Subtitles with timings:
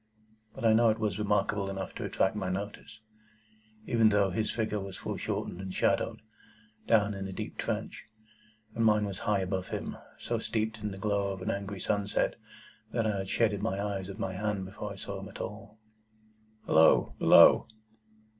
[0.55, 3.01] But I know it was remarkable enough to attract my notice,
[3.85, 6.23] even though his figure was foreshortened and shadowed,
[6.87, 8.05] down in the deep trench,
[8.73, 12.35] and mine was high above him, so steeped in the glow of an angry sunset,
[12.91, 15.77] that I had shaded my eyes with my hand before I saw him at all.
[16.65, 17.13] "Halloa!
[17.19, 17.67] Below!"